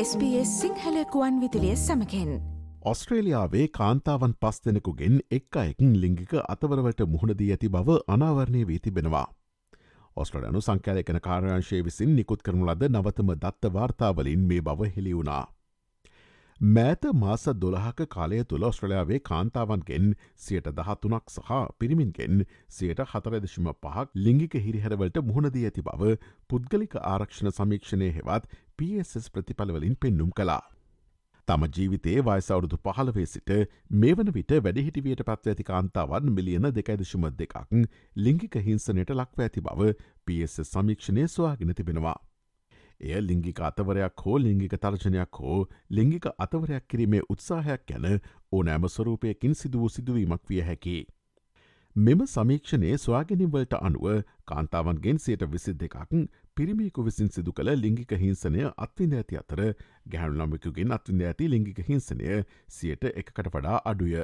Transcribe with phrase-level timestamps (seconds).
[0.00, 2.32] SBS සිංහලකුවන් විදිලිය සමකෙන්
[2.90, 9.24] ඔස්ට්‍රේලියාවේ කාන්තාවන් පස් දෙනෙකුගෙන් එක් අයකින් ලිංගික අතවරවට මුහුණදී ඇති බව අනාවරණය වී තිබෙනවා.
[10.16, 15.44] ඔස්ට්‍රලයනු සංකෑලකන කාරයංශය විසින් නිකුත් කරනු ලද නවතම දත්ත වාර්තාවලින් මේ බව හෙළිවුණා.
[16.58, 24.54] මෑත මාස දොළහක කාලය තුළ ඔස්ට්‍රලයාාවේ කාන්තාවන්ගෙන් සියට දහතුනක් සහ පිරිමින්ගෙන් සියට හතරදශම පහක් ලිංගික
[24.58, 26.14] හිරිහැරවලට මුහුණදී ඇති බව
[26.48, 30.62] පුද්ගලික ආරක්ෂණ සමීක්ෂණය හෙවත් PSS ප්‍රතිඵලවලින් පෙන්නුම් කලා.
[31.48, 33.52] තම ජීවිතයේ වයිසවුරුදු පහළවේ සිට
[33.94, 37.58] මේ වන විට වැඩිහිටිවියට පත්ව ඇති කාන්තාවන් මිලියන දෙකයිදශම දෙකක්
[38.16, 39.92] ලිංගික හිංසනයට ලක්ව ඇති බව
[40.24, 42.16] PSS සමීක්ෂණය සොයාගෙන තිබෙනවා.
[43.00, 45.58] එය ලිංගික අතවරයක් හෝ ලිංගික තර්ජනයක් හෝ
[45.90, 48.06] ලිංගික අතවරයක් කිරීමේ උත්සාහයක් ගැන
[48.52, 50.96] ඕනෑම ස්වරූපයකින් සිදුවූ සිදුවීමක් විය හැකි.
[51.96, 54.06] මෙම සමීක්ෂණයේ ස්වාගෙනවලට අනුව
[54.44, 55.96] කාන්තාවන්ගෙන් සයට විසි දෙකක්
[56.56, 59.62] පිරිමිකු විසින් සිදු කළ ලිංගික හිංසනය අත්විඳ ඇති අතර
[60.12, 64.14] ගැහුණු ළමකුගෙන් අත්විඳ ඇති ලිංගික හිංසනය සියට එකකට වඩා අඩුය.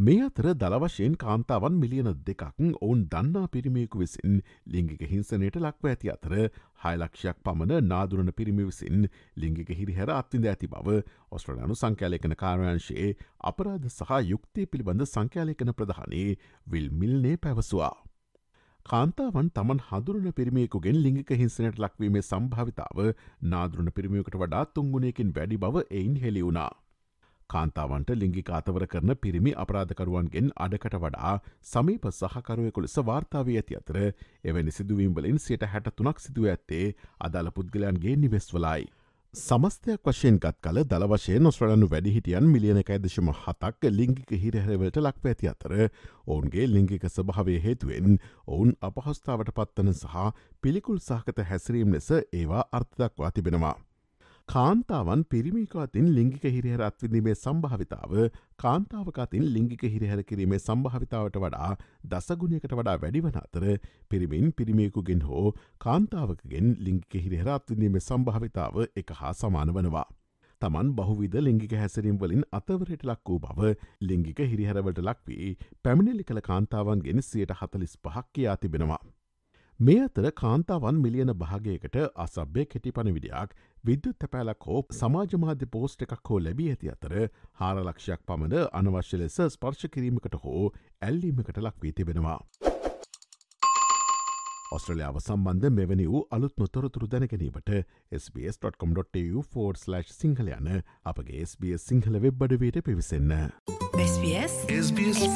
[0.00, 2.44] මේ අතර දළවශයෙන් කාන්තාවන් මිලියන දෙකක්
[2.76, 6.34] ඔවුන් දන්නා පිරිමියකු විසින් ලිංගික හිංසනයට ලක්ව ඇති අතර
[6.84, 9.04] හයිලක්ෂයක් පමණ නාදුරන පිරිමි විසින්
[9.36, 10.96] ලිංගික හිරිහැර අත්විඳ ඇති බව
[11.32, 13.12] ඔස්ට්‍රලයානු සංකෑලකන කාරයංශයේ
[13.44, 17.94] අපරාධ සහ යුක්තිය පිළිබඳ සංකෑලකන ප්‍රධානයේ විල් මිල්නේ පැවසවා.
[18.86, 23.08] කාන්තාවන් තමන් හදුරන පිරිමියකුගෙන් ලිංගික හිංසනයට ලක්වීමේ සම්භාවිතාව
[23.48, 26.70] නාදුරන පිරිමියකට වඩා තුංගුණයකින් වැඩි බව එයින් හෙළිවුණා.
[27.52, 31.34] කාන්තාවන්ට ලිංගික අතවර කරන පිරිමි අපරාධකරුවන්ගෙන් අඩකට වඩා
[31.64, 34.00] සමීප සහකරුවකුල සවාර්තාවී ඇති අතර
[34.44, 36.86] එවැනි සිදුවීම්වලින් සියට හැට තුනක් සිදුව ඇත්තේ
[37.20, 38.88] අදාළ පුද්ගලයන්ගේ නිවෙස්වලයි.
[39.34, 45.50] සමස්තයක් වශයෙන් ගත් කල දළ වශයෙන් නොස්්‍රලනු වැඩිහිටියන් මිලියනකයි දශම හතක් ලිංගික හිරහැරවලට ලක් ඇති
[45.50, 45.74] අතර
[46.26, 50.26] ඔවුන්ගේ ලිංගික ස්භාවය හේතුවෙන් ඔවුන් අපහස්ථාවට පත්වන සහ
[50.60, 53.76] පිළිකුල් සහකත හැසිරීම් ලෙස ඒවා අර්ථදක්වා තිබෙනවා.
[54.50, 58.14] කාන්තාවන් පිරිමිකාතින් ලිංගික හිරිහර අත්විඳීමේ සම්භාවිතාව
[58.58, 61.68] කාන්තාවකාතින් ලිංගික හිරිහැර කිරීමේ සම්භාවිතාවට වඩා
[62.14, 63.66] දසගුණයකට වඩා වැඩිවන අතර
[64.10, 65.44] පිරිමින් පිරිමියකුගෙන් හෝ
[65.86, 70.04] කාන්තාවකගෙන් ලිංගික හිරිහර අත්විඳීමේ සම්භාවිතාව එක හා සමාන වනවා.
[70.62, 73.72] තමන් බහුවිද ලිංගික හැසිරීම් වලින් අතවරයට ලක් වූ බව
[74.02, 79.02] ලිංගික හිරිහැරවට ලක්වී පැමිණිලි කළ කාන්තාවන්ගෙන් සියට හතලිස් පහක් කියා තිබෙනවා.
[79.80, 83.54] මේ අතර කාන්තාවන් මිලියන භාගයකට අසභ්‍ය කෙටි පණවිඩයක්
[83.84, 87.14] විද්‍යුත් තැපෑලක් හෝ සමාජමාධ්‍ය පෝස්ට් එකක් හෝ ලැබී ඇති අතර
[87.60, 90.66] හාරලක්ෂයක් පමණ අනවශ්‍ය ලෙස ස්පර්ශ කිරීමකට හෝ
[91.08, 92.36] ඇල්ලීමකට ලක්වී තිබෙනවා.
[94.76, 97.74] ඔස්ට්‍රලියාව සම්බන්ධ මෙවැනි වූ අලුත් නොතොරතුරු දැනගැනීමට
[98.20, 100.72] SBS.com.tu4/ සිංහල යන
[101.06, 103.36] අපගේ SBS Sinhala වෙබ්බඩවයට පිවිසන්න.
[104.06, 105.28] SBS SBS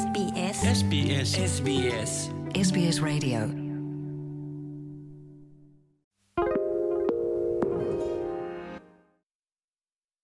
[0.77, 2.19] SBS SBS
[2.61, 3.64] SBS Radio